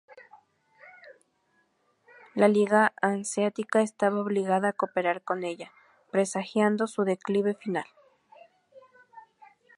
La 2.33 2.47
Liga 2.47 2.91
Hanseática 3.03 3.83
estaba 3.83 4.19
obligada 4.21 4.69
a 4.69 4.73
cooperar 4.73 5.21
con 5.21 5.43
ella, 5.43 5.71
presagiando 6.09 6.87
su 6.87 7.03
declive 7.03 7.53
final. 7.53 7.85